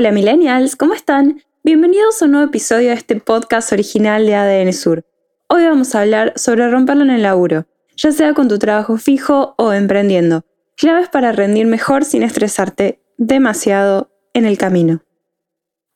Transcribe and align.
Hola 0.00 0.12
millennials, 0.12 0.76
¿cómo 0.76 0.94
están? 0.94 1.42
Bienvenidos 1.62 2.22
a 2.22 2.24
un 2.24 2.30
nuevo 2.30 2.46
episodio 2.46 2.88
de 2.88 2.94
este 2.94 3.16
podcast 3.16 3.70
original 3.70 4.24
de 4.24 4.34
ADN 4.34 4.72
Sur. 4.72 5.04
Hoy 5.46 5.64
vamos 5.64 5.94
a 5.94 6.00
hablar 6.00 6.32
sobre 6.36 6.70
romperlo 6.70 7.02
en 7.02 7.10
el 7.10 7.22
laburo, 7.22 7.66
ya 7.98 8.10
sea 8.10 8.32
con 8.32 8.48
tu 8.48 8.58
trabajo 8.58 8.96
fijo 8.96 9.54
o 9.58 9.74
emprendiendo. 9.74 10.46
Claves 10.74 11.10
para 11.10 11.32
rendir 11.32 11.66
mejor 11.66 12.06
sin 12.06 12.22
estresarte 12.22 13.02
demasiado 13.18 14.10
en 14.32 14.46
el 14.46 14.56
camino. 14.56 15.02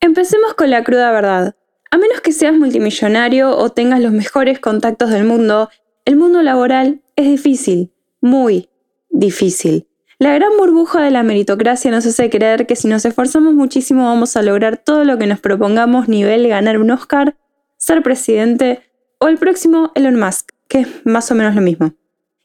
Empecemos 0.00 0.52
con 0.52 0.68
la 0.68 0.84
cruda 0.84 1.10
verdad. 1.10 1.56
A 1.90 1.96
menos 1.96 2.20
que 2.20 2.32
seas 2.32 2.52
multimillonario 2.52 3.56
o 3.56 3.70
tengas 3.70 4.00
los 4.00 4.12
mejores 4.12 4.60
contactos 4.60 5.08
del 5.08 5.24
mundo, 5.24 5.70
el 6.04 6.16
mundo 6.16 6.42
laboral 6.42 7.00
es 7.16 7.24
difícil, 7.24 7.90
muy 8.20 8.68
difícil. 9.08 9.88
La 10.18 10.32
gran 10.32 10.56
burbuja 10.56 11.02
de 11.02 11.10
la 11.10 11.24
meritocracia 11.24 11.90
nos 11.90 12.06
hace 12.06 12.30
creer 12.30 12.66
que 12.66 12.76
si 12.76 12.86
nos 12.86 13.04
esforzamos 13.04 13.52
muchísimo 13.54 14.04
vamos 14.04 14.36
a 14.36 14.42
lograr 14.42 14.76
todo 14.76 15.04
lo 15.04 15.18
que 15.18 15.26
nos 15.26 15.40
propongamos, 15.40 16.08
nivel 16.08 16.46
ganar 16.46 16.78
un 16.78 16.92
Oscar, 16.92 17.36
ser 17.78 18.02
presidente 18.02 18.82
o 19.18 19.26
el 19.26 19.38
próximo 19.38 19.90
Elon 19.96 20.18
Musk, 20.18 20.50
que 20.68 20.80
es 20.80 20.88
más 21.04 21.30
o 21.32 21.34
menos 21.34 21.56
lo 21.56 21.62
mismo. 21.62 21.94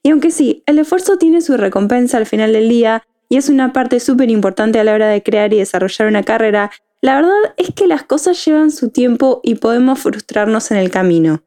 Y 0.02 0.10
aunque 0.10 0.32
sí, 0.32 0.64
el 0.66 0.80
esfuerzo 0.80 1.18
tiene 1.18 1.42
su 1.42 1.58
recompensa 1.58 2.18
al 2.18 2.26
final 2.26 2.54
del 2.54 2.70
día 2.70 3.04
y 3.30 3.38
es 3.38 3.50
una 3.50 3.72
parte 3.72 4.00
súper 4.00 4.32
importante 4.32 4.80
a 4.80 4.84
la 4.84 4.94
hora 4.94 5.08
de 5.08 5.22
crear 5.22 5.54
y 5.54 5.60
desarrollar 5.60 6.08
una 6.08 6.24
carrera, 6.24 6.72
la 7.02 7.16
verdad 7.16 7.54
es 7.58 7.72
que 7.76 7.86
las 7.86 8.04
cosas 8.04 8.44
llevan 8.44 8.72
su 8.72 8.90
tiempo 8.90 9.42
y 9.44 9.56
podemos 9.56 10.00
frustrarnos 10.00 10.72
en 10.72 10.78
el 10.78 10.90
camino. 10.90 11.44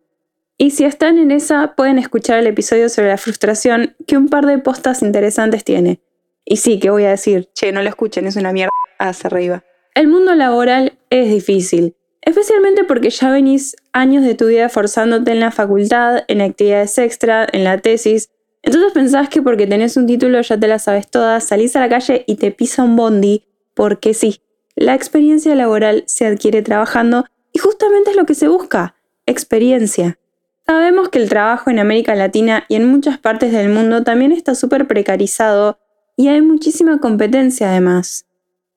Y 0.56 0.70
si 0.70 0.84
están 0.84 1.18
en 1.18 1.32
esa, 1.32 1.74
pueden 1.74 1.98
escuchar 1.98 2.38
el 2.38 2.46
episodio 2.46 2.88
sobre 2.88 3.08
la 3.08 3.18
frustración 3.18 3.96
que 4.06 4.16
un 4.16 4.28
par 4.28 4.46
de 4.46 4.58
postas 4.58 5.02
interesantes 5.02 5.64
tiene. 5.64 6.00
Y 6.44 6.56
sí, 6.56 6.78
que 6.78 6.90
voy 6.90 7.04
a 7.04 7.10
decir, 7.10 7.48
che, 7.54 7.72
no 7.72 7.82
lo 7.82 7.88
escuchen, 7.88 8.26
es 8.26 8.36
una 8.36 8.52
mierda 8.52 8.70
hacia 8.98 9.28
arriba. 9.28 9.64
El 9.94 10.08
mundo 10.08 10.34
laboral 10.34 10.98
es 11.10 11.28
difícil, 11.28 11.94
especialmente 12.22 12.84
porque 12.84 13.10
ya 13.10 13.30
venís 13.30 13.76
años 13.92 14.24
de 14.24 14.34
tu 14.34 14.46
vida 14.46 14.68
forzándote 14.68 15.32
en 15.32 15.40
la 15.40 15.50
facultad, 15.50 16.24
en 16.28 16.40
actividades 16.40 16.96
extra, 16.98 17.46
en 17.52 17.64
la 17.64 17.78
tesis. 17.78 18.30
Entonces 18.62 18.92
pensás 18.92 19.28
que 19.28 19.42
porque 19.42 19.66
tenés 19.66 19.96
un 19.96 20.06
título 20.06 20.40
ya 20.40 20.58
te 20.58 20.68
la 20.68 20.78
sabes 20.78 21.08
todas, 21.08 21.44
salís 21.44 21.76
a 21.76 21.80
la 21.80 21.88
calle 21.88 22.24
y 22.26 22.36
te 22.36 22.52
pisa 22.52 22.84
un 22.84 22.96
bondi, 22.96 23.44
porque 23.74 24.14
sí, 24.14 24.40
la 24.76 24.94
experiencia 24.94 25.54
laboral 25.54 26.04
se 26.06 26.26
adquiere 26.26 26.62
trabajando 26.62 27.26
y 27.52 27.58
justamente 27.58 28.10
es 28.10 28.16
lo 28.16 28.24
que 28.24 28.34
se 28.34 28.48
busca, 28.48 28.94
experiencia. 29.26 30.18
Sabemos 30.66 31.08
que 31.08 31.18
el 31.18 31.28
trabajo 31.28 31.70
en 31.70 31.80
América 31.80 32.14
Latina 32.14 32.64
y 32.68 32.76
en 32.76 32.86
muchas 32.86 33.18
partes 33.18 33.52
del 33.52 33.68
mundo 33.68 34.04
también 34.04 34.32
está 34.32 34.54
súper 34.54 34.86
precarizado 34.86 35.78
y 36.16 36.28
hay 36.28 36.42
muchísima 36.42 36.98
competencia 36.98 37.70
además. 37.70 38.26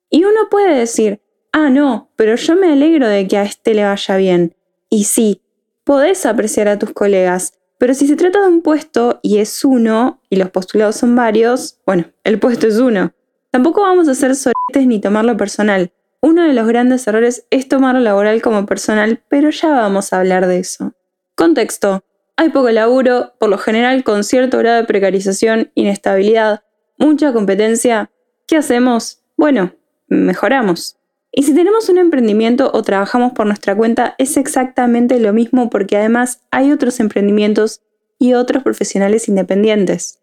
Y 0.10 0.24
uno 0.24 0.50
puede 0.50 0.78
decir, 0.78 1.22
ah, 1.52 1.70
no, 1.70 2.12
pero 2.16 2.36
yo 2.36 2.56
me 2.56 2.72
alegro 2.72 3.08
de 3.08 3.28
que 3.28 3.38
a 3.38 3.44
este 3.44 3.74
le 3.74 3.84
vaya 3.84 4.18
bien. 4.18 4.56
Y 4.90 5.06
sí, 5.06 5.42
podés 5.84 6.26
apreciar 6.26 6.68
a 6.68 6.80
tus 6.80 6.92
colegas, 6.92 7.54
pero 7.78 7.94
si 7.94 8.08
se 8.08 8.16
trata 8.16 8.42
de 8.42 8.48
un 8.48 8.62
puesto 8.62 9.20
y 9.22 9.38
es 9.38 9.66
uno, 9.66 10.22
y 10.30 10.38
los 10.38 10.50
postulados 10.50 10.96
son 10.96 11.16
varios, 11.16 11.80
bueno, 11.86 12.06
el 12.24 12.40
puesto 12.40 12.68
es 12.68 12.78
uno. 12.78 13.14
Tampoco 13.52 13.82
vamos 13.82 14.08
a 14.08 14.16
ser 14.16 14.36
soletes 14.36 14.86
ni 14.86 15.00
tomarlo 15.00 15.38
personal. 15.38 15.92
Uno 16.22 16.44
de 16.44 16.54
los 16.54 16.68
grandes 16.68 17.08
errores 17.08 17.46
es 17.52 17.68
tomar 17.68 17.96
lo 17.96 18.02
laboral 18.02 18.42
como 18.42 18.66
personal, 18.66 19.24
pero 19.30 19.50
ya 19.50 19.70
vamos 19.70 20.12
a 20.12 20.20
hablar 20.20 20.48
de 20.48 20.60
eso. 20.60 20.94
Contexto. 21.36 22.04
Hay 22.38 22.50
poco 22.50 22.70
laburo, 22.72 23.34
por 23.40 23.50
lo 23.50 23.58
general 23.58 24.04
con 24.04 24.26
cierto 24.26 24.58
grado 24.58 24.82
de 24.82 24.84
precarización, 24.84 25.72
inestabilidad, 25.74 26.65
mucha 26.98 27.34
competencia, 27.34 28.12
¿qué 28.48 28.58
hacemos? 28.58 29.24
Bueno, 29.38 29.74
mejoramos. 30.08 30.98
Y 31.32 31.44
si 31.44 31.54
tenemos 31.54 31.90
un 31.90 31.98
emprendimiento 31.98 32.72
o 32.74 32.82
trabajamos 32.82 33.34
por 33.34 33.46
nuestra 33.46 33.76
cuenta, 33.76 34.16
es 34.18 34.38
exactamente 34.38 35.20
lo 35.20 35.34
mismo 35.34 35.70
porque 35.70 35.98
además 35.98 36.42
hay 36.50 36.72
otros 36.72 37.00
emprendimientos 37.00 37.82
y 38.18 38.34
otros 38.34 38.64
profesionales 38.64 39.28
independientes. 39.28 40.22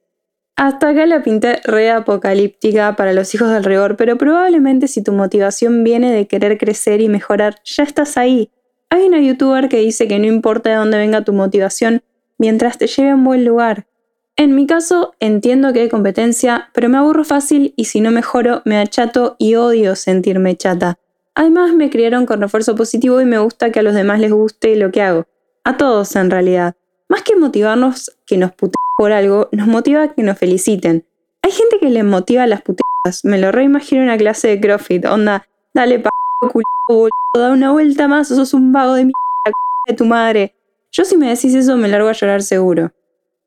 Hasta 0.56 0.90
acá 0.90 1.06
la 1.06 1.22
pinté 1.22 1.60
re 1.64 1.90
apocalíptica 1.90 2.94
para 2.96 3.12
los 3.12 3.34
hijos 3.34 3.50
del 3.50 3.64
rigor, 3.64 3.96
pero 3.96 4.16
probablemente 4.16 4.88
si 4.88 5.02
tu 5.02 5.12
motivación 5.12 5.82
viene 5.82 6.12
de 6.12 6.26
querer 6.26 6.58
crecer 6.58 7.00
y 7.00 7.08
mejorar, 7.08 7.56
ya 7.64 7.84
estás 7.84 8.16
ahí. 8.16 8.50
Hay 8.90 9.04
una 9.04 9.20
youtuber 9.20 9.68
que 9.68 9.78
dice 9.78 10.08
que 10.08 10.18
no 10.18 10.26
importa 10.26 10.70
de 10.70 10.76
dónde 10.76 10.98
venga 10.98 11.24
tu 11.24 11.32
motivación, 11.32 12.02
mientras 12.38 12.76
te 12.76 12.86
lleve 12.86 13.10
a 13.10 13.14
un 13.14 13.24
buen 13.24 13.44
lugar. 13.44 13.86
En 14.36 14.54
mi 14.54 14.66
caso, 14.66 15.14
entiendo 15.20 15.72
que 15.72 15.82
hay 15.82 15.88
competencia, 15.88 16.70
pero 16.72 16.88
me 16.88 16.98
aburro 16.98 17.24
fácil 17.24 17.74
y 17.76 17.84
si 17.84 18.00
no 18.00 18.10
mejoro, 18.10 18.62
me 18.64 18.78
achato 18.78 19.36
y 19.38 19.56
odio 19.56 19.94
sentirme 19.94 20.56
chata. 20.56 20.98
Además, 21.34 21.74
me 21.74 21.90
criaron 21.90 22.26
con 22.26 22.40
refuerzo 22.40 22.74
positivo 22.74 23.20
y 23.20 23.24
me 23.24 23.38
gusta 23.38 23.70
que 23.70 23.80
a 23.80 23.82
los 23.82 23.94
demás 23.94 24.20
les 24.20 24.32
guste 24.32 24.74
lo 24.76 24.90
que 24.90 25.02
hago. 25.02 25.26
A 25.64 25.76
todos, 25.76 26.16
en 26.16 26.30
realidad. 26.30 26.74
Más 27.08 27.22
que 27.22 27.36
motivarnos 27.36 28.10
que 28.26 28.38
nos 28.38 28.52
puten 28.52 28.74
por 28.96 29.12
algo, 29.12 29.48
nos 29.52 29.66
motiva 29.66 30.14
que 30.14 30.22
nos 30.22 30.38
feliciten. 30.38 31.06
Hay 31.42 31.52
gente 31.52 31.78
que 31.78 31.90
les 31.90 32.04
motiva 32.04 32.44
a 32.44 32.46
las 32.46 32.62
puteadas. 32.62 33.24
Me 33.24 33.38
lo 33.38 33.52
reimagino 33.52 34.02
una 34.02 34.16
clase 34.16 34.48
de 34.48 34.60
CrossFit. 34.60 35.04
Onda, 35.06 35.46
dale 35.74 35.98
pa' 35.98 36.10
culo, 36.48 37.08
da 37.34 37.50
una 37.50 37.72
vuelta 37.72 38.08
más, 38.08 38.28
sos 38.28 38.54
un 38.54 38.72
vago 38.72 38.94
de 38.94 39.04
mierda, 39.04 39.58
de 39.88 39.94
tu 39.94 40.04
madre. 40.04 40.54
Yo 40.90 41.04
si 41.04 41.16
me 41.16 41.28
decís 41.28 41.54
eso 41.54 41.76
me 41.76 41.88
largo 41.88 42.08
a 42.08 42.12
llorar 42.12 42.42
seguro. 42.42 42.92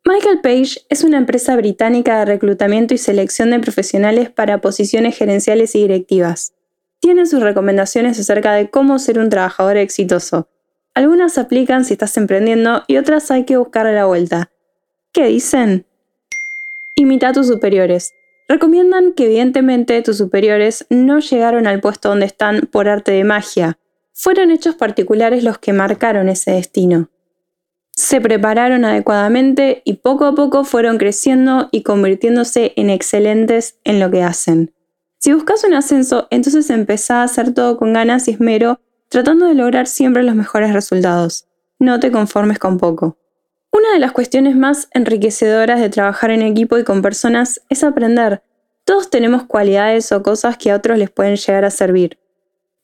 Michael 0.08 0.40
Page 0.42 0.86
es 0.90 1.04
una 1.04 1.18
empresa 1.18 1.56
británica 1.56 2.20
de 2.20 2.26
reclutamiento 2.26 2.94
y 2.94 3.00
selección 3.00 3.50
de 3.50 3.60
profesionales 3.60 4.30
para 4.30 4.62
posiciones 4.62 5.18
gerenciales 5.18 5.74
y 5.74 5.82
directivas. 5.82 6.54
Tiene 7.00 7.26
sus 7.26 7.42
recomendaciones 7.42 8.20
acerca 8.20 8.54
de 8.54 8.70
cómo 8.70 9.00
ser 9.00 9.18
un 9.18 9.32
trabajador 9.32 9.78
exitoso. 9.78 10.48
Algunas 10.94 11.40
aplican 11.40 11.86
si 11.86 11.94
estás 11.94 12.16
emprendiendo 12.18 12.84
y 12.86 12.98
otras 12.98 13.32
hay 13.32 13.46
que 13.46 13.58
buscar 13.58 13.88
a 13.88 13.94
la 13.94 14.06
vuelta. 14.06 14.52
¿Qué 15.12 15.26
dicen? 15.26 15.88
Imita 16.94 17.30
a 17.30 17.34
tus 17.34 17.48
superiores. 17.48 18.14
Recomiendan 18.48 19.12
que 19.14 19.26
evidentemente 19.26 20.00
tus 20.04 20.20
superiores 20.20 20.86
no 20.92 21.18
llegaron 21.18 21.66
al 21.66 21.82
puesto 21.82 22.10
donde 22.10 22.28
están 22.28 22.70
por 22.72 22.88
arte 22.90 23.12
de 23.12 23.24
magia. 23.24 23.80
Fueron 24.14 24.52
hechos 24.52 24.76
particulares 24.76 25.44
los 25.44 25.58
que 25.58 25.74
marcaron 25.74 26.30
ese 26.30 26.52
destino 26.52 27.10
se 27.96 28.20
prepararon 28.20 28.84
adecuadamente 28.84 29.82
y 29.86 29.94
poco 29.94 30.26
a 30.26 30.36
poco 30.36 30.66
fueron 30.66 30.98
creciendo 30.98 31.70
y 31.72 31.84
convirtiéndose 31.84 32.74
en 32.76 32.90
excelentes 32.90 33.80
en 33.84 34.00
lo 34.00 34.12
que 34.12 34.22
hacen. 34.22 34.74
Si 35.18 35.34
buscas 35.34 35.64
un 35.64 35.74
ascenso, 35.74 36.28
entonces 36.30 36.70
empezá 36.70 37.22
a 37.22 37.24
hacer 37.24 37.54
todo 37.54 37.78
con 37.78 37.94
ganas 37.94 38.28
y 38.28 38.32
esmero, 38.32 38.80
tratando 39.10 39.48
de 39.48 39.56
lograr 39.56 39.88
siempre 39.88 40.24
los 40.24 40.36
mejores 40.36 40.74
resultados. 40.74 41.48
No 41.80 42.00
te 42.00 42.12
conformes 42.12 42.60
con 42.60 42.78
poco. 42.78 43.18
Una 43.72 43.94
de 43.94 44.00
las 44.00 44.12
cuestiones 44.12 44.56
más 44.56 44.88
enriquecedoras 44.92 45.80
de 45.80 45.90
trabajar 45.90 46.32
en 46.32 46.42
equipo 46.42 46.78
y 46.78 46.84
con 46.84 47.02
personas 47.02 47.62
es 47.70 47.84
aprender. 47.84 48.44
Todos 48.84 49.10
tenemos 49.10 49.44
cualidades 49.44 50.12
o 50.12 50.22
cosas 50.22 50.58
que 50.58 50.72
a 50.72 50.76
otros 50.76 50.98
les 50.98 51.10
pueden 51.10 51.38
llegar 51.38 51.66
a 51.66 51.72
servir. 51.72 52.20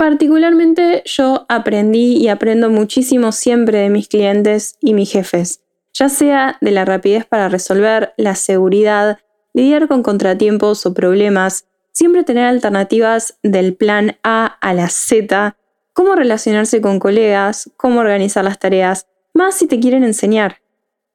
Particularmente 0.01 1.03
yo 1.06 1.45
aprendí 1.48 2.18
y 2.18 2.27
aprendo 2.30 2.71
muchísimo 2.71 3.31
siempre 3.31 3.77
de 3.77 3.92
mis 3.92 4.07
clientes 4.07 4.75
y 4.81 4.95
mis 4.95 5.12
jefes, 5.12 5.62
ya 5.94 6.09
sea 6.09 6.57
de 6.59 6.71
la 6.71 6.86
rapidez 6.86 7.24
para 7.27 7.50
resolver, 7.50 8.12
la 8.18 8.33
seguridad, 8.33 9.19
lidiar 9.53 9.88
con 9.88 10.01
contratiempos 10.01 10.88
o 10.88 10.95
problemas, 10.95 11.68
siempre 11.92 12.24
tener 12.24 12.45
alternativas 12.45 13.38
del 13.44 13.75
plan 13.75 14.18
A 14.24 14.48
a 14.48 14.74
la 14.74 14.89
Z, 14.89 15.56
cómo 15.94 16.15
relacionarse 16.15 16.81
con 16.81 16.97
colegas, 16.97 17.69
cómo 17.77 18.00
organizar 18.00 18.44
las 18.44 18.57
tareas, 18.57 19.06
más 19.36 19.54
si 19.54 19.68
te 19.68 19.80
quieren 19.80 20.04
enseñar. 20.04 20.63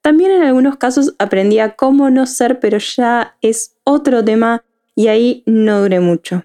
También 0.01 0.31
en 0.31 0.45
algunos 0.45 0.77
casos 0.77 1.17
aprendí 1.19 1.59
a 1.59 1.75
cómo 1.75 2.09
no 2.09 2.25
ser, 2.25 2.61
pero 2.61 2.79
ya 2.79 3.37
es 3.43 3.75
otro 3.83 4.25
tema 4.25 4.63
y 4.95 5.09
ahí 5.09 5.43
no 5.45 5.81
duré 5.81 5.99
mucho. 5.99 6.45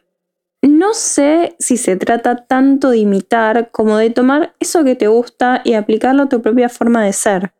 No 0.61 0.93
sé 0.93 1.55
si 1.57 1.77
se 1.77 1.95
trata 1.95 2.45
tanto 2.45 2.91
de 2.91 2.99
imitar 2.99 3.71
como 3.71 3.97
de 3.97 4.11
tomar 4.11 4.53
eso 4.59 4.83
que 4.83 4.95
te 4.95 5.07
gusta 5.07 5.61
y 5.63 5.73
aplicarlo 5.73 6.23
a 6.23 6.29
tu 6.29 6.41
propia 6.41 6.69
forma 6.69 7.03
de 7.03 7.13
ser. 7.13 7.53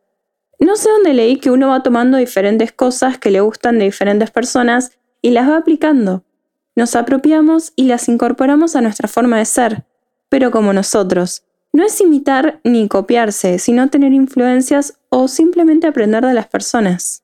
No 0.60 0.76
sé 0.76 0.90
dónde 0.90 1.16
leí 1.16 1.38
que 1.38 1.50
uno 1.50 1.70
va 1.70 1.82
tomando 1.82 2.20
diferentes 2.20 2.72
cosas 2.72 3.18
que 3.18 3.32
le 3.32 3.42
gustan 3.42 3.80
de 3.80 3.86
diferentes 3.86 4.30
personas 4.30 4.92
y 5.22 5.32
las 5.32 5.50
va 5.50 5.58
aplicando. 5.58 6.24
nos 6.76 6.96
apropiamos 6.96 7.74
y 7.76 7.86
las 7.86 8.08
incorporamos 8.08 8.76
a 8.76 8.82
nuestra 8.82 9.08
forma 9.08 9.38
de 9.38 9.46
ser, 9.46 9.84
pero 10.30 10.52
como 10.52 10.72
nosotros. 10.72 11.44
No 11.74 11.84
es 11.84 12.00
imitar 12.00 12.62
ni 12.64 12.88
copiarse, 12.88 13.60
sino 13.60 13.90
tener 13.90 14.14
influencias 14.14 15.00
o 15.10 15.28
simplemente 15.28 15.88
aprender 15.88 16.26
de 16.26 16.34
las 16.34 16.48
personas. 16.48 17.24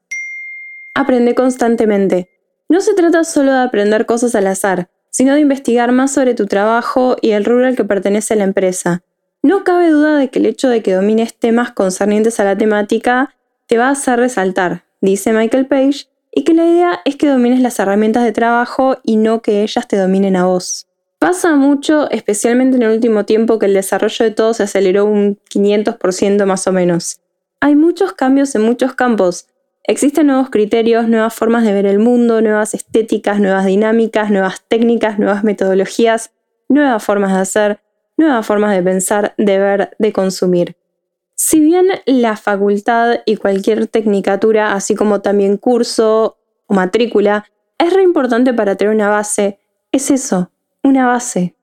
Aprende 0.95 1.35
constantemente. 1.35 2.29
No 2.68 2.81
se 2.81 2.94
trata 2.94 3.24
solo 3.24 3.53
de 3.53 3.62
aprender 3.62 4.06
cosas 4.06 4.35
al 4.35 4.47
azar, 4.47 4.89
sino 5.09 5.33
de 5.33 5.42
investigar 5.42 5.92
más 5.92 6.13
sobre 6.13 6.33
tu 6.33 6.45
trabajo 6.45 7.18
y 7.21 7.31
el 7.31 7.45
rubro 7.45 7.68
al 7.68 7.75
que 7.75 7.83
pertenece 7.83 8.36
la 8.36 8.44
empresa. 8.44 9.04
No 9.42 9.63
cabe 9.63 9.89
duda 9.89 10.18
de 10.18 10.30
que 10.30 10.39
el 10.39 10.45
hecho 10.45 10.69
de 10.69 10.81
que 10.81 10.94
domines 10.94 11.36
temas 11.36 11.71
concernientes 11.71 12.39
a 12.39 12.44
la 12.44 12.57
temática 12.57 13.36
te 13.68 13.77
va 13.77 13.88
a 13.88 13.92
hacer 13.92 14.19
resaltar, 14.19 14.83
dice 15.01 15.31
Michael 15.33 15.68
Page, 15.68 16.07
y 16.31 16.44
que 16.44 16.54
la 16.54 16.65
idea 16.65 17.00
es 17.06 17.15
que 17.15 17.27
domines 17.27 17.62
las 17.62 17.80
herramientas 17.80 18.24
de 18.24 18.31
trabajo 18.31 18.98
y 19.04 19.18
no 19.18 19.42
que 19.42 19.63
ellas 19.63 19.88
te 19.88 19.98
dominen 19.98 20.36
a 20.36 20.45
vos. 20.45 20.88
Pasa 21.19 21.56
mucho, 21.56 22.10
especialmente 22.12 22.77
en 22.77 22.83
el 22.83 22.92
último 22.92 23.25
tiempo, 23.25 23.57
que 23.57 23.65
el 23.65 23.74
desarrollo 23.74 24.24
de 24.24 24.31
todo 24.31 24.53
se 24.53 24.63
aceleró 24.63 25.06
un 25.06 25.39
500% 25.50 26.45
más 26.45 26.68
o 26.68 26.71
menos. 26.71 27.19
Hay 27.60 27.75
muchos 27.75 28.13
cambios 28.13 28.53
en 28.53 28.62
muchos 28.62 28.94
campos, 28.94 29.48
Existen 29.89 30.28
nuevos 30.28 30.50
criterios, 30.50 31.07
nuevas 31.07 31.34
formas 31.34 31.63
de 31.63 31.72
ver 31.72 31.86
el 31.86 31.98
mundo, 31.98 32.42
nuevas 32.42 32.74
estéticas, 32.74 33.39
nuevas 33.39 33.66
dinámicas, 33.66 34.30
nuevas 34.30 34.62
técnicas, 34.68 35.18
nuevas 35.18 35.45
metodologías, 35.45 36.34
nuevas 36.68 37.01
formas 37.01 37.31
de 37.34 37.39
hacer, 37.39 37.80
nuevas 38.18 38.45
formas 38.45 38.75
de 38.75 38.84
pensar, 38.84 39.34
de 39.38 39.57
ver, 39.60 39.95
de 39.98 40.12
consumir. 40.12 40.75
Si 41.36 41.62
bien 41.62 41.88
la 42.06 42.36
facultad 42.36 43.22
y 43.25 43.38
cualquier 43.38 43.88
tecnicatura, 43.88 44.74
así 44.74 44.94
como 44.94 45.22
también 45.22 45.56
curso 45.56 46.38
o 46.66 46.74
matrícula, 46.74 47.45
es 47.78 47.94
re 47.94 48.04
importante 48.04 48.54
para 48.54 48.75
tener 48.75 48.94
una 48.94 49.07
base, 49.07 49.57
es 49.94 50.12
eso, 50.12 50.51
una 50.84 51.07
base. 51.07 51.56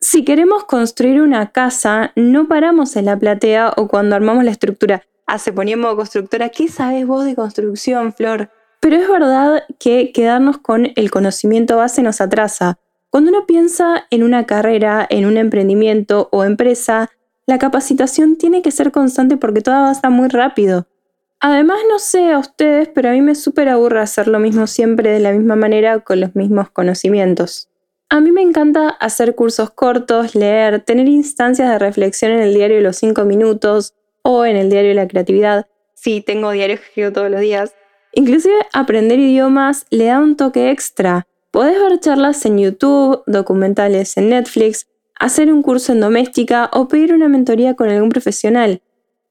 Si 0.00 0.24
queremos 0.24 0.64
construir 0.66 1.20
una 1.20 1.50
casa, 1.50 2.12
no 2.14 2.46
paramos 2.46 2.94
en 2.94 3.06
la 3.06 3.18
platea 3.18 3.72
o 3.76 3.88
cuando 3.88 4.14
armamos 4.14 4.44
la 4.44 4.52
estructura, 4.52 5.02
Se 5.38 5.52
ponía 5.52 5.74
en 5.74 5.80
modo 5.80 5.96
constructora. 5.96 6.48
¿Qué 6.48 6.68
sabes 6.68 7.06
vos 7.06 7.24
de 7.24 7.34
construcción, 7.34 8.12
Flor? 8.12 8.50
Pero 8.80 8.96
es 8.96 9.08
verdad 9.08 9.62
que 9.78 10.12
quedarnos 10.12 10.58
con 10.58 10.88
el 10.96 11.10
conocimiento 11.10 11.76
base 11.76 12.02
nos 12.02 12.20
atrasa. 12.20 12.78
Cuando 13.10 13.30
uno 13.30 13.46
piensa 13.46 14.06
en 14.10 14.22
una 14.22 14.46
carrera, 14.46 15.06
en 15.08 15.26
un 15.26 15.36
emprendimiento 15.36 16.28
o 16.32 16.44
empresa, 16.44 17.10
la 17.46 17.58
capacitación 17.58 18.36
tiene 18.36 18.62
que 18.62 18.70
ser 18.70 18.90
constante 18.90 19.36
porque 19.36 19.60
todo 19.60 19.74
avanza 19.74 20.10
muy 20.10 20.28
rápido. 20.28 20.86
Además, 21.40 21.78
no 21.88 21.98
sé 21.98 22.30
a 22.30 22.38
ustedes, 22.38 22.88
pero 22.88 23.08
a 23.08 23.12
mí 23.12 23.20
me 23.20 23.34
súper 23.34 23.68
aburre 23.68 24.00
hacer 24.00 24.28
lo 24.28 24.38
mismo 24.38 24.66
siempre 24.66 25.10
de 25.10 25.20
la 25.20 25.32
misma 25.32 25.56
manera 25.56 26.00
con 26.00 26.20
los 26.20 26.34
mismos 26.36 26.70
conocimientos. 26.70 27.68
A 28.08 28.20
mí 28.20 28.30
me 28.30 28.42
encanta 28.42 28.90
hacer 28.90 29.34
cursos 29.34 29.70
cortos, 29.70 30.34
leer, 30.34 30.84
tener 30.84 31.08
instancias 31.08 31.68
de 31.68 31.78
reflexión 31.78 32.30
en 32.30 32.40
el 32.40 32.54
diario 32.54 32.76
de 32.76 32.82
los 32.82 32.96
5 32.96 33.24
minutos, 33.24 33.94
o 34.22 34.44
en 34.44 34.56
el 34.56 34.70
diario 34.70 34.90
de 34.90 34.96
la 34.96 35.08
creatividad. 35.08 35.66
Sí, 35.94 36.20
tengo 36.20 36.50
diario 36.50 36.76
que 36.76 36.84
escribo 36.84 37.12
todos 37.12 37.30
los 37.30 37.40
días. 37.40 37.74
Inclusive 38.14 38.54
aprender 38.72 39.18
idiomas 39.18 39.86
le 39.90 40.06
da 40.06 40.20
un 40.20 40.36
toque 40.36 40.70
extra. 40.70 41.26
Podés 41.50 41.78
ver 41.78 42.00
charlas 42.00 42.44
en 42.46 42.58
YouTube, 42.58 43.22
documentales 43.26 44.16
en 44.16 44.30
Netflix, 44.30 44.86
hacer 45.18 45.52
un 45.52 45.62
curso 45.62 45.92
en 45.92 46.00
doméstica 46.00 46.70
o 46.72 46.88
pedir 46.88 47.12
una 47.14 47.28
mentoría 47.28 47.74
con 47.74 47.88
algún 47.88 48.08
profesional, 48.08 48.82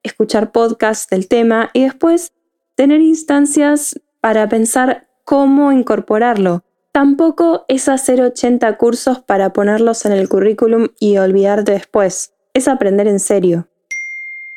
escuchar 0.03 0.51
podcasts 0.51 1.09
del 1.09 1.27
tema 1.27 1.69
y 1.73 1.83
después 1.83 2.33
tener 2.75 3.01
instancias 3.01 3.99
para 4.19 4.47
pensar 4.49 5.07
cómo 5.25 5.71
incorporarlo. 5.71 6.63
Tampoco 6.91 7.65
es 7.67 7.88
hacer 7.88 8.21
80 8.21 8.77
cursos 8.77 9.19
para 9.19 9.53
ponerlos 9.53 10.05
en 10.05 10.11
el 10.11 10.27
currículum 10.27 10.89
y 10.99 11.17
olvidarte 11.17 11.71
después. 11.71 12.33
Es 12.53 12.67
aprender 12.67 13.07
en 13.07 13.19
serio. 13.19 13.70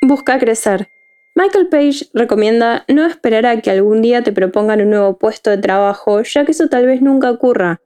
Busca 0.07 0.39
crecer. 0.39 0.89
Michael 1.35 1.69
Page 1.69 2.11
recomienda 2.13 2.85
no 2.89 3.07
esperar 3.07 3.47
a 3.47 3.63
que 3.63 3.71
algún 3.71 4.03
día 4.03 4.23
te 4.23 4.33
propongan 4.33 4.83
un 4.83 4.91
nuevo 4.91 5.17
puesto 5.17 5.49
de 5.49 5.57
trabajo, 5.57 6.21
ya 6.23 6.45
que 6.45 6.53
eso 6.53 6.69
tal 6.69 6.85
vez 6.85 7.01
nunca 7.01 7.31
ocurra. 7.31 7.81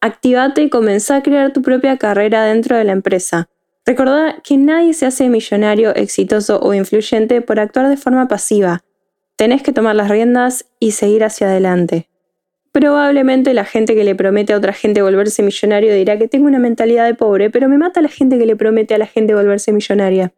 Activate 0.00 0.62
y 0.62 0.70
comenzá 0.70 1.16
a 1.16 1.22
crear 1.24 1.52
tu 1.52 1.62
propia 1.62 1.96
carrera 1.98 2.44
dentro 2.44 2.76
de 2.76 2.84
la 2.84 2.92
empresa. 2.92 3.48
Recordá 3.84 4.36
que 4.44 4.56
nadie 4.56 4.94
se 4.94 5.06
hace 5.06 5.28
millonario, 5.28 5.92
exitoso 5.96 6.60
o 6.60 6.74
influyente 6.74 7.40
por 7.40 7.58
actuar 7.58 7.88
de 7.88 7.96
forma 7.96 8.28
pasiva. 8.28 8.84
Tenés 9.34 9.64
que 9.64 9.72
tomar 9.72 9.96
las 9.96 10.08
riendas 10.08 10.66
y 10.78 10.92
seguir 10.92 11.24
hacia 11.24 11.48
adelante. 11.48 12.08
Probablemente 12.70 13.52
la 13.52 13.64
gente 13.64 13.96
que 13.96 14.04
le 14.04 14.14
promete 14.14 14.52
a 14.52 14.58
otra 14.58 14.74
gente 14.74 15.02
volverse 15.02 15.42
millonario 15.42 15.92
dirá 15.92 16.18
que 16.18 16.28
tengo 16.28 16.46
una 16.46 16.60
mentalidad 16.60 17.04
de 17.04 17.14
pobre, 17.14 17.50
pero 17.50 17.68
me 17.68 17.78
mata 17.78 18.00
la 18.00 18.08
gente 18.08 18.38
que 18.38 18.46
le 18.46 18.54
promete 18.54 18.94
a 18.94 18.98
la 18.98 19.06
gente 19.06 19.34
volverse 19.34 19.72
millonaria. 19.72 20.32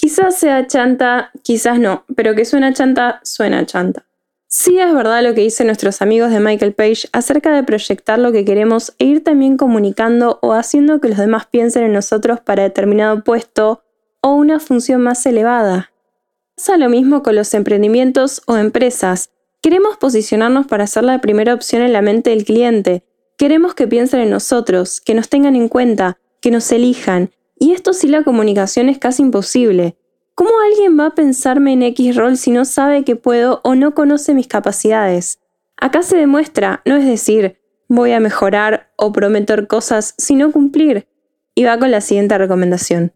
Quizás 0.00 0.36
sea 0.36 0.66
chanta, 0.66 1.30
quizás 1.42 1.78
no, 1.78 2.04
pero 2.16 2.34
que 2.34 2.46
suena 2.46 2.72
chanta, 2.72 3.20
suena 3.22 3.66
chanta. 3.66 4.06
Sí 4.48 4.78
es 4.78 4.94
verdad 4.94 5.22
lo 5.22 5.34
que 5.34 5.42
dicen 5.42 5.66
nuestros 5.66 6.00
amigos 6.00 6.30
de 6.30 6.40
Michael 6.40 6.72
Page 6.72 7.06
acerca 7.12 7.54
de 7.54 7.62
proyectar 7.64 8.18
lo 8.18 8.32
que 8.32 8.46
queremos 8.46 8.94
e 8.98 9.04
ir 9.04 9.22
también 9.22 9.58
comunicando 9.58 10.38
o 10.40 10.54
haciendo 10.54 11.02
que 11.02 11.10
los 11.10 11.18
demás 11.18 11.44
piensen 11.46 11.84
en 11.84 11.92
nosotros 11.92 12.40
para 12.40 12.62
determinado 12.62 13.22
puesto 13.22 13.82
o 14.22 14.32
una 14.32 14.58
función 14.58 15.02
más 15.02 15.26
elevada. 15.26 15.92
Pasa 16.56 16.78
lo 16.78 16.88
mismo 16.88 17.22
con 17.22 17.36
los 17.36 17.52
emprendimientos 17.52 18.40
o 18.46 18.56
empresas. 18.56 19.28
Queremos 19.60 19.98
posicionarnos 19.98 20.66
para 20.66 20.86
ser 20.86 21.04
la 21.04 21.20
primera 21.20 21.52
opción 21.52 21.82
en 21.82 21.92
la 21.92 22.00
mente 22.00 22.30
del 22.30 22.46
cliente. 22.46 23.04
Queremos 23.36 23.74
que 23.74 23.86
piensen 23.86 24.20
en 24.20 24.30
nosotros, 24.30 25.02
que 25.02 25.14
nos 25.14 25.28
tengan 25.28 25.56
en 25.56 25.68
cuenta, 25.68 26.18
que 26.40 26.50
nos 26.50 26.72
elijan, 26.72 27.32
y 27.60 27.72
esto 27.72 27.92
sí 27.92 28.08
la 28.08 28.24
comunicación 28.24 28.88
es 28.88 28.98
casi 28.98 29.22
imposible. 29.22 29.94
¿Cómo 30.34 30.50
alguien 30.64 30.98
va 30.98 31.06
a 31.06 31.14
pensarme 31.14 31.74
en 31.74 31.82
X 31.82 32.16
rol 32.16 32.38
si 32.38 32.50
no 32.50 32.64
sabe 32.64 33.04
que 33.04 33.14
puedo 33.14 33.60
o 33.62 33.74
no 33.74 33.94
conoce 33.94 34.32
mis 34.32 34.48
capacidades? 34.48 35.38
Acá 35.76 36.02
se 36.02 36.16
demuestra, 36.16 36.80
no 36.86 36.96
es 36.96 37.04
decir, 37.04 37.58
voy 37.88 38.12
a 38.12 38.20
mejorar 38.20 38.90
o 38.96 39.12
prometer 39.12 39.66
cosas, 39.66 40.14
sino 40.16 40.50
cumplir. 40.50 41.06
Y 41.54 41.64
va 41.64 41.78
con 41.78 41.90
la 41.90 42.00
siguiente 42.00 42.38
recomendación. 42.38 43.12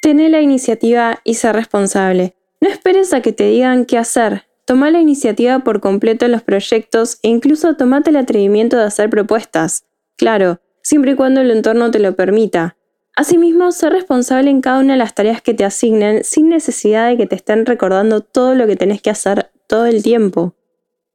Tené 0.00 0.28
la 0.28 0.40
iniciativa 0.40 1.20
y 1.24 1.34
ser 1.34 1.56
responsable. 1.56 2.36
No 2.60 2.68
esperes 2.68 3.12
a 3.12 3.20
que 3.20 3.32
te 3.32 3.48
digan 3.48 3.84
qué 3.84 3.98
hacer. 3.98 4.44
Toma 4.64 4.92
la 4.92 5.00
iniciativa 5.00 5.58
por 5.60 5.80
completo 5.80 6.24
en 6.24 6.32
los 6.32 6.42
proyectos 6.42 7.18
e 7.22 7.28
incluso 7.28 7.74
tomate 7.74 8.10
el 8.10 8.16
atrevimiento 8.16 8.76
de 8.76 8.84
hacer 8.84 9.10
propuestas. 9.10 9.84
Claro, 10.16 10.60
siempre 10.82 11.12
y 11.12 11.14
cuando 11.16 11.40
el 11.40 11.50
entorno 11.50 11.90
te 11.90 11.98
lo 11.98 12.14
permita. 12.14 12.76
Asimismo, 13.16 13.70
ser 13.70 13.92
responsable 13.92 14.50
en 14.50 14.60
cada 14.60 14.80
una 14.80 14.94
de 14.94 14.98
las 14.98 15.14
tareas 15.14 15.40
que 15.40 15.54
te 15.54 15.64
asignen 15.64 16.24
sin 16.24 16.48
necesidad 16.48 17.08
de 17.08 17.16
que 17.16 17.26
te 17.26 17.36
estén 17.36 17.64
recordando 17.64 18.20
todo 18.22 18.56
lo 18.56 18.66
que 18.66 18.74
tenés 18.74 19.00
que 19.00 19.10
hacer 19.10 19.50
todo 19.68 19.86
el 19.86 20.02
tiempo. 20.02 20.54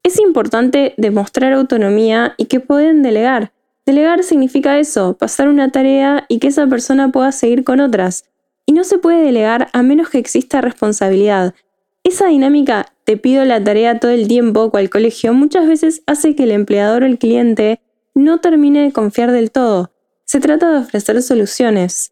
Es 0.04 0.18
importante 0.18 0.94
demostrar 0.98 1.52
autonomía 1.52 2.36
y 2.38 2.46
que 2.46 2.62
pueden 2.62 3.04
delegar. 3.04 3.52
Delegar 3.86 4.24
significa 4.24 4.80
eso, 4.80 5.18
pasar 5.18 5.50
una 5.50 5.72
tarea 5.72 6.26
y 6.30 6.40
que 6.40 6.48
esa 6.48 6.68
persona 6.68 7.12
pueda 7.12 7.34
seguir 7.34 7.66
con 7.66 7.82
otras. 7.82 8.24
Y 8.66 8.72
no 8.72 8.86
se 8.86 8.98
puede 8.98 9.22
delegar 9.22 9.68
a 9.74 9.84
menos 9.84 10.10
que 10.10 10.20
exista 10.20 10.62
responsabilidad. 10.62 11.54
Esa 12.06 12.28
dinámica, 12.28 12.94
te 13.04 13.18
pido 13.18 13.44
la 13.44 13.62
tarea 13.62 14.00
todo 14.00 14.12
el 14.12 14.28
tiempo, 14.30 14.72
cual 14.72 14.90
colegio, 14.90 15.34
muchas 15.34 15.68
veces 15.68 16.02
hace 16.06 16.34
que 16.34 16.44
el 16.44 16.52
empleador 16.52 17.04
o 17.04 17.08
el 17.08 17.18
cliente 17.18 17.82
no 18.16 18.40
termine 18.40 18.84
de 18.84 18.94
confiar 18.94 19.32
del 19.32 19.52
todo. 19.52 19.92
Se 20.32 20.40
trata 20.40 20.70
de 20.70 20.78
ofrecer 20.78 21.24
soluciones. 21.24 22.12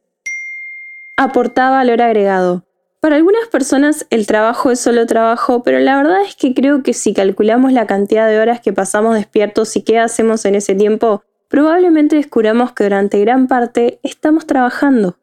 Aporta 1.17 1.69
valor 1.69 2.01
agregado. 2.01 2.63
Para 2.99 3.15
algunas 3.15 3.47
personas 3.49 4.07
el 4.09 4.25
trabajo 4.25 4.71
es 4.71 4.79
solo 4.79 5.05
trabajo, 5.05 5.61
pero 5.61 5.77
la 5.77 5.97
verdad 5.97 6.23
es 6.23 6.35
que 6.35 6.55
creo 6.55 6.81
que 6.81 6.93
si 6.93 7.13
calculamos 7.13 7.73
la 7.73 7.85
cantidad 7.85 8.27
de 8.27 8.39
horas 8.39 8.59
que 8.59 8.73
pasamos 8.73 9.13
despiertos 9.13 9.75
y 9.75 9.83
qué 9.83 9.99
hacemos 9.99 10.45
en 10.45 10.55
ese 10.55 10.73
tiempo, 10.73 11.21
probablemente 11.47 12.15
descubramos 12.15 12.71
que 12.71 12.85
durante 12.85 13.19
gran 13.19 13.47
parte 13.47 13.99
estamos 14.01 14.47
trabajando. 14.47 15.19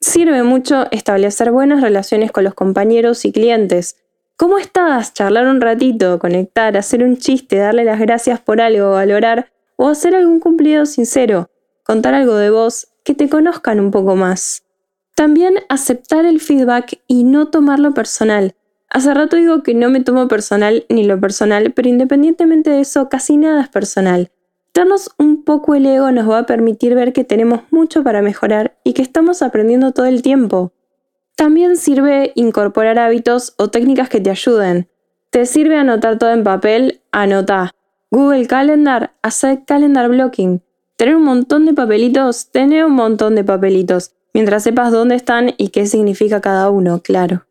Sirve 0.00 0.44
mucho 0.44 0.86
establecer 0.92 1.50
buenas 1.50 1.80
relaciones 1.80 2.30
con 2.30 2.44
los 2.44 2.54
compañeros 2.54 3.24
y 3.24 3.32
clientes. 3.32 3.96
¿Cómo 4.36 4.58
estás? 4.58 5.12
Charlar 5.12 5.48
un 5.48 5.60
ratito, 5.60 6.20
conectar, 6.20 6.76
hacer 6.76 7.02
un 7.02 7.16
chiste, 7.16 7.56
darle 7.56 7.82
las 7.82 7.98
gracias 7.98 8.38
por 8.38 8.60
algo, 8.60 8.92
valorar 8.92 9.50
o 9.74 9.88
hacer 9.88 10.14
algún 10.14 10.38
cumplido 10.38 10.86
sincero 10.86 11.48
contar 11.92 12.14
algo 12.14 12.36
de 12.36 12.48
vos, 12.48 12.88
que 13.04 13.14
te 13.14 13.28
conozcan 13.28 13.78
un 13.78 13.90
poco 13.90 14.16
más. 14.16 14.62
También 15.14 15.56
aceptar 15.68 16.24
el 16.24 16.40
feedback 16.40 17.02
y 17.06 17.24
no 17.24 17.48
tomarlo 17.48 17.92
personal. 17.92 18.54
Hace 18.88 19.12
rato 19.12 19.36
digo 19.36 19.62
que 19.62 19.74
no 19.74 19.90
me 19.90 20.00
tomo 20.00 20.26
personal 20.26 20.86
ni 20.88 21.04
lo 21.04 21.20
personal, 21.20 21.72
pero 21.74 21.90
independientemente 21.90 22.70
de 22.70 22.80
eso, 22.80 23.10
casi 23.10 23.36
nada 23.36 23.60
es 23.60 23.68
personal. 23.68 24.30
Darnos 24.72 25.10
un 25.18 25.44
poco 25.44 25.74
el 25.74 25.84
ego 25.84 26.10
nos 26.12 26.30
va 26.30 26.38
a 26.38 26.46
permitir 26.46 26.94
ver 26.94 27.12
que 27.12 27.24
tenemos 27.24 27.60
mucho 27.70 28.02
para 28.02 28.22
mejorar 28.22 28.78
y 28.84 28.94
que 28.94 29.02
estamos 29.02 29.42
aprendiendo 29.42 29.92
todo 29.92 30.06
el 30.06 30.22
tiempo. 30.22 30.72
También 31.36 31.76
sirve 31.76 32.32
incorporar 32.36 32.98
hábitos 32.98 33.52
o 33.58 33.68
técnicas 33.68 34.08
que 34.08 34.22
te 34.22 34.30
ayuden. 34.30 34.88
¿Te 35.28 35.44
sirve 35.44 35.76
anotar 35.76 36.16
todo 36.16 36.30
en 36.30 36.42
papel? 36.42 37.02
Anota. 37.10 37.70
Google 38.10 38.46
Calendar, 38.46 39.12
hacer 39.20 39.66
calendar 39.66 40.08
blocking. 40.08 40.62
Tener 41.02 41.16
un 41.16 41.24
montón 41.24 41.66
de 41.66 41.72
papelitos, 41.72 42.46
tener 42.52 42.84
un 42.84 42.92
montón 42.92 43.34
de 43.34 43.42
papelitos, 43.42 44.12
mientras 44.32 44.62
sepas 44.62 44.92
dónde 44.92 45.16
están 45.16 45.52
y 45.58 45.70
qué 45.70 45.86
significa 45.86 46.40
cada 46.40 46.70
uno, 46.70 47.00
claro. 47.02 47.44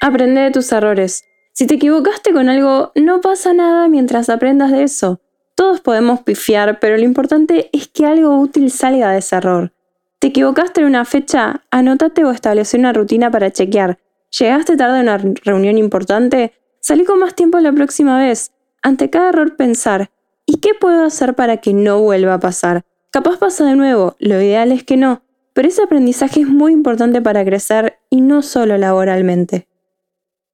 Aprende 0.00 0.40
de 0.40 0.50
tus 0.50 0.72
errores. 0.72 1.26
Si 1.52 1.66
te 1.66 1.74
equivocaste 1.74 2.32
con 2.32 2.48
algo, 2.48 2.90
no 2.94 3.20
pasa 3.20 3.52
nada 3.52 3.86
mientras 3.88 4.30
aprendas 4.30 4.72
de 4.72 4.82
eso. 4.82 5.20
Todos 5.54 5.82
podemos 5.82 6.22
pifiar, 6.22 6.80
pero 6.80 6.96
lo 6.96 7.02
importante 7.02 7.68
es 7.74 7.86
que 7.88 8.06
algo 8.06 8.38
útil 8.38 8.70
salga 8.70 9.10
de 9.10 9.18
ese 9.18 9.36
error. 9.36 9.70
¿Te 10.18 10.28
equivocaste 10.28 10.80
en 10.80 10.86
una 10.86 11.04
fecha? 11.04 11.64
Anótate 11.70 12.24
o 12.24 12.30
establece 12.30 12.78
una 12.78 12.94
rutina 12.94 13.30
para 13.30 13.50
chequear. 13.50 13.98
¿Llegaste 14.38 14.78
tarde 14.78 15.00
a 15.00 15.02
una 15.02 15.18
reunión 15.18 15.76
importante? 15.76 16.54
Salí 16.80 17.04
con 17.04 17.18
más 17.18 17.34
tiempo 17.34 17.60
la 17.60 17.72
próxima 17.72 18.18
vez. 18.18 18.52
Ante 18.80 19.10
cada 19.10 19.28
error 19.28 19.54
pensar, 19.54 20.08
¿y 20.46 20.58
qué 20.58 20.70
puedo 20.78 21.04
hacer 21.04 21.34
para 21.34 21.58
que 21.58 21.74
no 21.74 22.00
vuelva 22.00 22.34
a 22.34 22.40
pasar? 22.40 22.82
Capaz 23.10 23.38
pasa 23.38 23.64
de 23.64 23.76
nuevo, 23.76 24.16
lo 24.18 24.40
ideal 24.40 24.72
es 24.72 24.84
que 24.84 24.96
no, 24.96 25.22
pero 25.52 25.68
ese 25.68 25.82
aprendizaje 25.82 26.40
es 26.40 26.48
muy 26.48 26.72
importante 26.72 27.22
para 27.22 27.44
crecer 27.44 27.98
y 28.10 28.20
no 28.20 28.42
solo 28.42 28.76
laboralmente. 28.76 29.68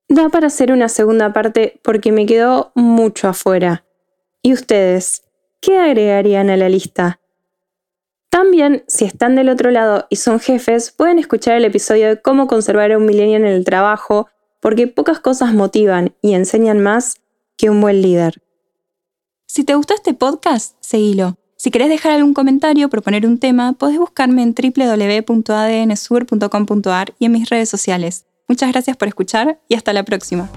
Da 0.09 0.28
para 0.28 0.49
hacer 0.49 0.73
una 0.73 0.88
segunda 0.88 1.32
parte 1.32 1.80
porque 1.82 2.12
me 2.12 2.26
quedó 2.26 2.73
mucho 2.75 3.28
afuera. 3.28 3.85
¿Y 4.42 4.52
ustedes? 4.52 5.23
¿Qué 5.61 5.78
agregarían 5.78 6.50
a 6.50 6.56
la 6.56 6.68
lista? 6.68 7.20
También, 8.30 8.85
si 8.87 9.04
están 9.04 9.35
del 9.37 9.49
otro 9.49 9.70
lado 9.70 10.06
y 10.09 10.16
son 10.16 10.38
jefes, 10.38 10.92
pueden 10.92 11.18
escuchar 11.18 11.56
el 11.56 11.64
episodio 11.64 12.09
de 12.09 12.20
cómo 12.20 12.47
conservar 12.47 12.92
a 12.92 12.99
un 12.99 13.06
milenio 13.06 13.37
en 13.37 13.47
el 13.47 13.64
trabajo, 13.64 14.28
porque 14.61 14.87
pocas 14.87 15.20
cosas 15.20 15.52
motivan 15.52 16.14
y 16.23 16.35
enseñan 16.35 16.80
más 16.80 17.16
que 17.56 17.70
un 17.70 17.80
buen 17.80 18.02
líder. 18.02 18.40
Si 19.52 19.64
te 19.64 19.75
gustó 19.75 19.95
este 19.95 20.14
podcast, 20.14 20.76
seguilo. 20.78 21.37
Si 21.57 21.73
querés 21.73 21.88
dejar 21.88 22.12
algún 22.12 22.35
comentario 22.35 22.87
o 22.87 22.88
proponer 22.88 23.26
un 23.26 23.40
tema, 23.40 23.73
podés 23.73 23.99
buscarme 23.99 24.45
en 24.45 24.54
www.adnsur.com.ar 24.54 27.14
y 27.19 27.25
en 27.25 27.33
mis 27.33 27.50
redes 27.50 27.69
sociales. 27.69 28.26
Muchas 28.47 28.71
gracias 28.71 28.97
por 28.97 29.09
escuchar 29.09 29.61
y 29.69 29.75
hasta 29.75 29.92
la 29.92 30.04
próxima. 30.04 30.49